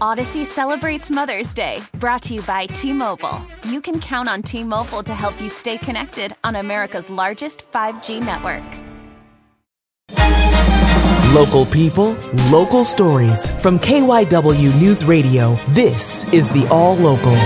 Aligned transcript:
Audacy 0.00 0.44
celebrates 0.44 1.10
Mother's 1.10 1.54
Day, 1.54 1.80
brought 1.98 2.22
to 2.22 2.34
you 2.34 2.42
by 2.42 2.66
T 2.66 2.92
Mobile. 2.92 3.40
You 3.64 3.80
can 3.80 4.00
count 4.00 4.28
on 4.28 4.42
T 4.42 4.64
Mobile 4.64 5.02
to 5.02 5.14
help 5.14 5.40
you 5.40 5.48
stay 5.48 5.78
connected 5.78 6.34
on 6.42 6.56
America's 6.56 7.10
largest 7.10 7.70
5G 7.70 8.20
network. 8.20 8.64
Local 11.34 11.64
people, 11.66 12.14
local 12.50 12.84
stories. 12.84 13.48
From 13.60 13.78
KYW 13.78 14.80
News 14.80 15.04
Radio, 15.04 15.56
this 15.68 16.24
is 16.32 16.48
the 16.48 16.66
All 16.68 16.96
Local. 16.96 17.36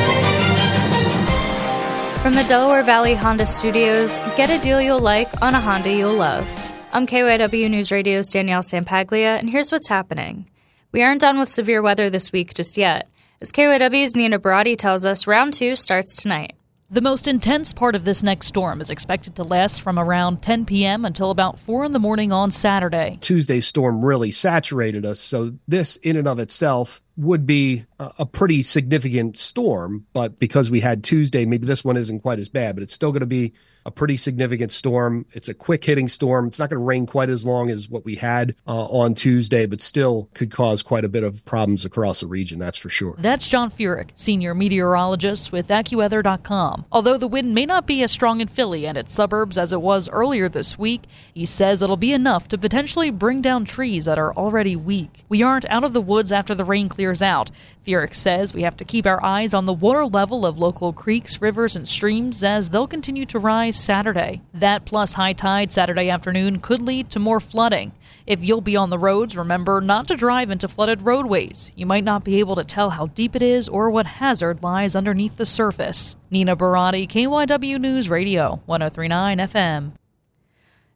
From 2.22 2.34
the 2.34 2.44
Delaware 2.44 2.82
Valley 2.82 3.14
Honda 3.14 3.44
Studios, 3.44 4.18
get 4.36 4.48
a 4.48 4.58
deal 4.58 4.80
you'll 4.80 5.00
like 5.00 5.28
on 5.42 5.54
a 5.54 5.60
Honda 5.60 5.92
you'll 5.92 6.14
love. 6.14 6.48
I'm 6.94 7.06
KYW 7.06 7.68
News 7.68 7.92
Radio's 7.92 8.30
Danielle 8.30 8.62
Sampaglia, 8.62 9.36
and 9.36 9.50
here's 9.50 9.70
what's 9.70 9.88
happening. 9.88 10.46
We 10.94 11.02
aren't 11.02 11.22
done 11.22 11.40
with 11.40 11.48
severe 11.48 11.82
weather 11.82 12.08
this 12.08 12.30
week 12.30 12.54
just 12.54 12.76
yet. 12.76 13.08
As 13.40 13.50
KYW's 13.50 14.14
Nina 14.14 14.38
Barati 14.38 14.76
tells 14.76 15.04
us, 15.04 15.26
round 15.26 15.52
two 15.52 15.74
starts 15.74 16.14
tonight. 16.14 16.52
The 16.88 17.00
most 17.00 17.26
intense 17.26 17.72
part 17.72 17.96
of 17.96 18.04
this 18.04 18.22
next 18.22 18.46
storm 18.46 18.80
is 18.80 18.90
expected 18.90 19.34
to 19.34 19.42
last 19.42 19.82
from 19.82 19.98
around 19.98 20.40
10 20.40 20.66
p.m. 20.66 21.04
until 21.04 21.32
about 21.32 21.58
4 21.58 21.86
in 21.86 21.92
the 21.94 21.98
morning 21.98 22.30
on 22.30 22.52
Saturday. 22.52 23.18
Tuesday's 23.20 23.66
storm 23.66 24.04
really 24.04 24.30
saturated 24.30 25.04
us, 25.04 25.18
so 25.18 25.54
this 25.66 25.96
in 25.96 26.16
and 26.16 26.28
of 26.28 26.38
itself 26.38 27.02
would 27.16 27.46
be 27.46 27.84
a 27.98 28.26
pretty 28.26 28.62
significant 28.62 29.36
storm. 29.36 30.06
But 30.12 30.38
because 30.38 30.70
we 30.70 30.80
had 30.80 31.04
Tuesday, 31.04 31.46
maybe 31.46 31.66
this 31.66 31.84
one 31.84 31.96
isn't 31.96 32.20
quite 32.20 32.38
as 32.38 32.48
bad, 32.48 32.76
but 32.76 32.82
it's 32.82 32.92
still 32.94 33.12
going 33.12 33.20
to 33.20 33.26
be 33.26 33.52
a 33.86 33.90
pretty 33.90 34.16
significant 34.16 34.72
storm. 34.72 35.26
It's 35.32 35.48
a 35.48 35.54
quick 35.54 35.84
hitting 35.84 36.08
storm. 36.08 36.46
It's 36.46 36.58
not 36.58 36.70
going 36.70 36.80
to 36.80 36.84
rain 36.84 37.06
quite 37.06 37.28
as 37.28 37.44
long 37.44 37.68
as 37.68 37.88
what 37.88 38.04
we 38.04 38.14
had 38.14 38.56
uh, 38.66 38.86
on 38.86 39.14
Tuesday, 39.14 39.66
but 39.66 39.82
still 39.82 40.30
could 40.32 40.50
cause 40.50 40.82
quite 40.82 41.04
a 41.04 41.08
bit 41.08 41.22
of 41.22 41.44
problems 41.44 41.84
across 41.84 42.20
the 42.20 42.26
region. 42.26 42.58
That's 42.58 42.78
for 42.78 42.88
sure. 42.88 43.14
That's 43.18 43.46
John 43.46 43.70
Feerick, 43.70 44.10
senior 44.14 44.54
meteorologist 44.54 45.52
with 45.52 45.68
AccuWeather.com. 45.68 46.86
Although 46.90 47.18
the 47.18 47.28
wind 47.28 47.54
may 47.54 47.66
not 47.66 47.86
be 47.86 48.02
as 48.02 48.10
strong 48.10 48.40
in 48.40 48.48
Philly 48.48 48.86
and 48.86 48.96
its 48.96 49.12
suburbs 49.12 49.58
as 49.58 49.72
it 49.72 49.82
was 49.82 50.08
earlier 50.08 50.48
this 50.48 50.78
week, 50.78 51.02
he 51.34 51.44
says 51.44 51.82
it'll 51.82 51.96
be 51.98 52.12
enough 52.12 52.48
to 52.48 52.58
potentially 52.58 53.10
bring 53.10 53.42
down 53.42 53.66
trees 53.66 54.06
that 54.06 54.18
are 54.18 54.32
already 54.32 54.76
weak. 54.76 55.24
We 55.28 55.42
aren't 55.42 55.68
out 55.68 55.84
of 55.84 55.92
the 55.92 56.00
woods 56.00 56.32
after 56.32 56.54
the 56.54 56.64
rain 56.64 56.88
clears 56.88 57.03
out. 57.22 57.50
Feerick 57.86 58.14
says 58.14 58.54
we 58.54 58.62
have 58.62 58.76
to 58.78 58.84
keep 58.84 59.06
our 59.06 59.22
eyes 59.22 59.54
on 59.54 59.66
the 59.66 59.72
water 59.72 60.06
level 60.06 60.46
of 60.46 60.58
local 60.58 60.92
creeks, 60.92 61.40
rivers, 61.40 61.76
and 61.76 61.88
streams 61.88 62.42
as 62.42 62.70
they'll 62.70 62.86
continue 62.86 63.26
to 63.26 63.38
rise 63.38 63.76
Saturday. 63.78 64.40
That 64.52 64.84
plus 64.84 65.14
high 65.14 65.32
tide 65.32 65.72
Saturday 65.72 66.10
afternoon 66.10 66.60
could 66.60 66.80
lead 66.80 67.10
to 67.10 67.18
more 67.18 67.40
flooding. 67.40 67.92
If 68.26 68.42
you'll 68.42 68.62
be 68.62 68.76
on 68.76 68.88
the 68.88 68.98
roads, 68.98 69.36
remember 69.36 69.82
not 69.82 70.08
to 70.08 70.16
drive 70.16 70.50
into 70.50 70.66
flooded 70.66 71.02
roadways. 71.02 71.70
You 71.76 71.84
might 71.84 72.04
not 72.04 72.24
be 72.24 72.38
able 72.40 72.56
to 72.56 72.64
tell 72.64 72.90
how 72.90 73.08
deep 73.08 73.36
it 73.36 73.42
is 73.42 73.68
or 73.68 73.90
what 73.90 74.06
hazard 74.06 74.62
lies 74.62 74.96
underneath 74.96 75.36
the 75.36 75.44
surface. 75.44 76.16
Nina 76.30 76.56
Barati, 76.56 77.06
KYW 77.06 77.78
News 77.78 78.08
Radio, 78.08 78.62
1039 78.64 79.38
FM. 79.38 79.92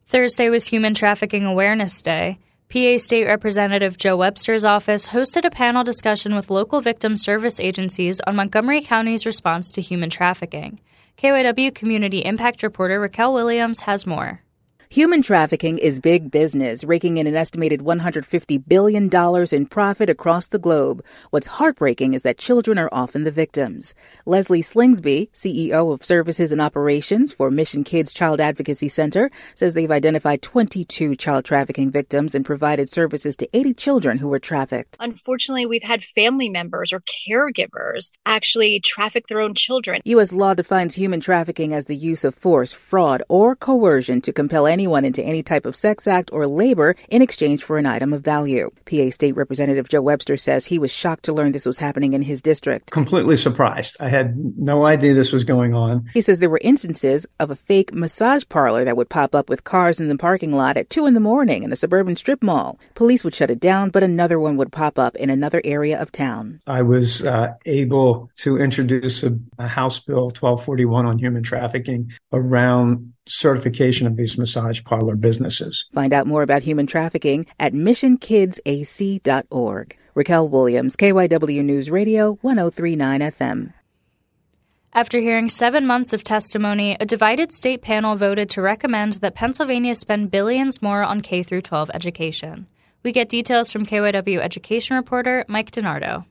Thursday 0.07 0.49
was 0.49 0.69
Human 0.69 0.95
Trafficking 0.95 1.45
Awareness 1.45 2.01
Day. 2.01 2.39
PA 2.71 2.99
State 2.99 3.25
Representative 3.25 3.97
Joe 3.97 4.15
Webster's 4.15 4.63
office 4.63 5.09
hosted 5.09 5.47
a 5.47 5.51
panel 5.51 5.85
discussion 5.85 6.35
with 6.35 6.51
local 6.51 6.83
victim 6.83 7.17
service 7.17 7.59
agencies 7.61 8.21
on 8.27 8.37
Montgomery 8.37 8.83
County's 8.83 9.25
response 9.25 9.73
to 9.73 9.81
human 9.81 10.11
trafficking. 10.11 10.79
KYW 11.17 11.75
Community 11.75 12.19
Impact 12.19 12.63
Reporter 12.63 13.01
Raquel 13.01 13.33
Williams 13.33 13.81
has 13.81 14.07
more. 14.07 14.43
Human 14.91 15.21
trafficking 15.21 15.77
is 15.77 16.01
big 16.01 16.31
business, 16.31 16.83
raking 16.83 17.19
in 17.19 17.27
an 17.27 17.37
estimated 17.37 17.81
$150 17.81 18.67
billion 18.67 19.11
in 19.53 19.67
profit 19.67 20.09
across 20.09 20.47
the 20.47 20.59
globe. 20.59 21.05
What's 21.29 21.47
heartbreaking 21.47 22.15
is 22.15 22.23
that 22.23 22.39
children 22.39 22.79
are 22.79 22.89
often 22.91 23.25
the 23.25 23.31
victims. 23.31 23.93
Leslie 24.25 24.63
Slingsby, 24.63 25.31
CEO 25.33 25.93
of 25.93 26.07
Services 26.07 26.51
and 26.53 26.63
Operations 26.63 27.35
for 27.35 27.51
Mission 27.51 27.85
Kids 27.85 28.15
Child 28.15 28.41
Advocacy 28.41 28.89
Center, 28.89 29.31
says 29.55 29.75
they've 29.75 29.91
identified 29.91 30.41
22 30.41 31.17
child 31.17 31.45
trafficking 31.45 31.91
victims 31.91 32.35
and 32.35 32.47
provided 32.47 32.89
services 32.89 33.37
to 33.37 33.49
80 33.53 33.75
children 33.75 34.17
who 34.17 34.29
were 34.29 34.39
trafficked. 34.39 34.97
Unfortunately, 35.01 35.67
we've 35.67 35.83
had 35.83 36.03
family 36.03 36.49
members 36.49 36.95
or 36.95 37.03
caregivers 37.29 38.11
actually 38.25 38.81
traffic 38.81 39.27
their 39.27 39.41
own 39.41 39.53
children. 39.53 40.01
U.S. 40.07 40.33
law 40.33 40.55
defines 40.55 40.95
human 40.95 41.21
trafficking 41.21 41.75
as 41.75 41.85
the 41.85 41.97
use 41.97 42.25
of 42.25 42.35
force, 42.35 42.73
fraud, 42.73 43.23
or 43.29 43.55
coercion 43.55 44.23
to 44.23 44.33
compel 44.33 44.67
anyone 44.79 45.05
into 45.05 45.21
any 45.21 45.43
type 45.43 45.67
of 45.67 45.75
sex 45.75 46.07
act 46.07 46.31
or 46.33 46.47
labor 46.47 46.95
in 47.09 47.21
exchange 47.21 47.65
for 47.65 47.79
an 47.79 47.87
item 47.87 48.13
of 48.13 48.23
value. 48.23 48.71
PA 48.85 49.11
State 49.11 49.35
Representative 49.35 49.89
Joe 49.89 50.03
Webster 50.03 50.37
says 50.37 50.67
he 50.67 50.79
was 50.79 50.93
shocked 50.93 51.25
to 51.25 51.33
learn 51.33 51.51
this 51.51 51.67
was 51.67 51.79
happening 51.79 52.13
in 52.13 52.23
his 52.23 52.41
district. 52.41 52.93
Completely 52.93 53.37
surprised. 53.37 53.97
I 53.99 54.09
had 54.09 54.37
no 54.57 54.87
idea 54.87 55.15
this 55.15 55.33
was 55.33 55.43
going 55.43 55.75
on. 55.75 56.09
He 56.15 56.23
says 56.23 56.39
there 56.39 56.49
were 56.49 56.61
instances 56.63 57.27
of 57.41 57.51
a 57.51 57.57
fake 57.57 57.93
massage 57.93 58.45
parlor 58.49 58.85
that 58.85 58.97
would 58.97 59.09
pop 59.09 59.35
up 59.35 59.49
with 59.49 59.65
cars 59.65 59.99
in 59.99 60.07
the 60.07 60.17
parking 60.17 60.53
lot 60.53 60.77
at 60.77 60.91
2 60.91 61.07
in 61.07 61.15
the 61.15 61.21
morning 61.21 61.65
in 61.65 61.73
a 61.73 61.77
suburban 61.77 62.15
strip 62.15 62.41
mall. 62.41 62.79
Police 62.95 63.25
would 63.25 63.35
shut 63.35 63.51
it 63.51 63.59
down, 63.59 63.91
but 63.91 64.05
another 64.05 64.39
one 64.39 64.57
would 64.59 64.71
pop 64.71 64.97
up 64.97 65.17
in 65.17 65.29
another 65.29 65.61
area 65.65 66.01
of 66.01 66.13
town. 66.13 66.61
I 66.69 66.83
was 66.83 67.25
uh, 67.25 67.55
able 67.67 68.31
to 68.37 68.59
introduce 68.59 69.25
a, 69.25 69.37
a 69.59 69.67
House 69.67 69.99
Bill 69.99 70.27
1241 70.27 71.05
on 71.05 71.19
human 71.19 71.43
trafficking 71.43 72.13
around 72.33 73.15
certification 73.29 74.07
of 74.07 74.17
these 74.17 74.39
massage 74.39 74.83
parlor 74.85 75.17
businesses. 75.17 75.87
Find 75.95 76.13
out 76.13 76.27
more 76.27 76.43
about 76.43 76.63
human 76.63 76.87
trafficking 76.87 77.47
at 77.59 77.73
missionkidsac.org. 77.75 79.99
Raquel 80.15 80.49
Williams, 80.49 80.97
KYW 80.97 81.65
News 81.65 81.91
Radio, 81.91 82.39
1039 82.41 83.21
FM. 83.21 83.73
After 84.93 85.21
hearing 85.21 85.49
seven 85.49 85.87
months 85.87 86.13
of 86.13 86.25
testimony, 86.25 86.97
a 86.99 87.07
divided 87.07 87.53
state 87.53 87.83
panel 87.83 88.17
voted 88.17 88.51
to 88.51 88.63
recommend 88.63 89.15
that 89.15 89.35
Pennsylvania 89.35 89.95
spend 89.95 90.31
billions 90.31 90.83
more 90.83 91.05
on 91.05 91.21
K 91.21 91.45
12 91.45 91.91
education. 91.95 92.67
We 93.05 93.13
get 93.13 93.29
details 93.29 93.71
from 93.71 93.87
KYW 93.87 94.41
education 94.41 94.97
reporter 94.97 95.45
Mike 95.47 95.71
DiNardo. 95.71 96.25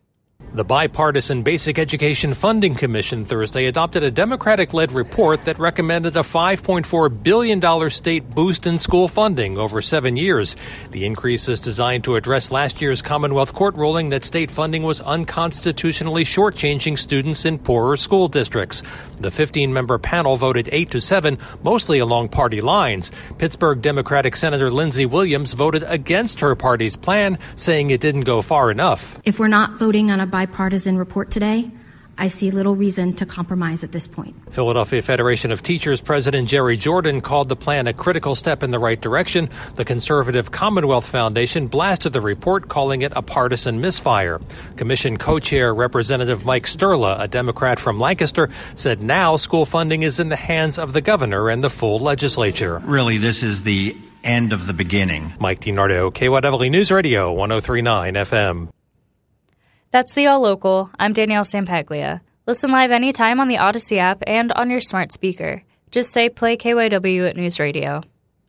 The 0.53 0.63
bipartisan 0.63 1.43
Basic 1.43 1.77
Education 1.77 2.33
Funding 2.33 2.73
Commission 2.73 3.25
Thursday 3.25 3.65
adopted 3.65 4.03
a 4.03 4.09
Democratic 4.11 4.73
led 4.73 4.91
report 4.91 5.45
that 5.45 5.59
recommended 5.59 6.15
a 6.15 6.21
$5.4 6.21 7.23
billion 7.23 7.89
state 7.89 8.29
boost 8.31 8.65
in 8.65 8.77
school 8.77 9.07
funding 9.07 9.57
over 9.57 9.81
seven 9.81 10.15
years. 10.15 10.55
The 10.91 11.05
increase 11.05 11.47
is 11.47 11.59
designed 11.59 12.03
to 12.03 12.15
address 12.15 12.49
last 12.51 12.81
year's 12.81 13.01
Commonwealth 13.01 13.53
Court 13.53 13.75
ruling 13.77 14.09
that 14.09 14.23
state 14.23 14.49
funding 14.49 14.83
was 14.83 15.01
unconstitutionally 15.01 16.23
shortchanging 16.23 16.99
students 16.99 17.43
in 17.43 17.57
poorer 17.57 17.97
school 17.97 18.27
districts. 18.27 18.83
The 19.17 19.31
15 19.31 19.73
member 19.73 19.97
panel 19.97 20.37
voted 20.37 20.69
8 20.71 20.91
to 20.91 21.01
7, 21.01 21.39
mostly 21.63 21.97
along 21.97 22.29
party 22.29 22.61
lines. 22.61 23.11
Pittsburgh 23.39 23.81
Democratic 23.81 24.35
Senator 24.35 24.69
Lindsey 24.69 25.07
Williams 25.07 25.53
voted 25.53 25.83
against 25.83 26.39
her 26.41 26.55
party's 26.55 26.95
plan, 26.95 27.39
saying 27.55 27.89
it 27.89 28.01
didn't 28.01 28.21
go 28.21 28.43
far 28.43 28.69
enough. 28.69 29.19
If 29.23 29.39
we're 29.39 29.47
not 29.47 29.77
voting 29.77 30.11
on 30.11 30.19
a 30.19 30.26
bipartisan 30.27 30.97
report 30.97 31.31
today, 31.31 31.71
I 32.19 32.29
see 32.29 32.49
little 32.49 32.75
reason 32.75 33.13
to 33.15 33.25
compromise 33.27 33.83
at 33.83 33.91
this 33.91 34.07
point. 34.07 34.35
Philadelphia 34.51 35.03
Federation 35.03 35.51
of 35.51 35.61
Teachers 35.61 36.01
President 36.01 36.47
Jerry 36.47 36.75
Jordan 36.75 37.21
called 37.21 37.47
the 37.47 37.55
plan 37.55 37.85
a 37.85 37.93
critical 37.93 38.33
step 38.33 38.63
in 38.63 38.71
the 38.71 38.79
right 38.79 38.99
direction. 38.99 39.49
The 39.75 39.85
conservative 39.85 40.49
Commonwealth 40.49 41.05
Foundation 41.05 41.67
blasted 41.67 42.13
the 42.13 42.21
report, 42.21 42.69
calling 42.69 43.03
it 43.03 43.13
a 43.15 43.21
partisan 43.21 43.81
misfire. 43.81 44.41
Commission 44.77 45.17
co-chair 45.17 45.73
Representative 45.73 46.43
Mike 46.43 46.65
Sturla, 46.65 47.21
a 47.21 47.27
Democrat 47.27 47.79
from 47.79 47.99
Lancaster, 47.99 48.49
said 48.75 49.03
now 49.03 49.35
school 49.35 49.65
funding 49.65 50.01
is 50.01 50.19
in 50.19 50.29
the 50.29 50.35
hands 50.35 50.79
of 50.79 50.93
the 50.93 51.01
governor 51.01 51.49
and 51.49 51.63
the 51.63 51.69
full 51.69 51.99
legislature. 51.99 52.79
Really, 52.79 53.19
this 53.19 53.43
is 53.43 53.61
the 53.61 53.95
end 54.23 54.53
of 54.53 54.65
the 54.65 54.73
beginning. 54.73 55.31
Mike 55.39 55.61
DiNardo, 55.61 56.11
KYW 56.11 56.71
News 56.71 56.91
Radio, 56.91 57.31
1039 57.31 58.15
FM. 58.15 58.69
That's 59.97 60.13
the 60.13 60.27
All 60.27 60.41
Local. 60.41 60.91
I'm 60.99 61.11
Danielle 61.11 61.43
Sampaglia. 61.43 62.21
Listen 62.45 62.69
live 62.69 62.91
anytime 62.91 63.39
on 63.39 63.47
the 63.47 63.55
Audacy 63.55 63.97
app 63.97 64.21
and 64.27 64.51
on 64.51 64.69
your 64.69 64.79
smart 64.79 65.11
speaker. 65.11 65.63
Just 65.89 66.11
say 66.11 66.29
play 66.29 66.55
KYW 66.55 67.27
at 67.27 67.35
News 67.35 67.59
Radio. 67.59 68.01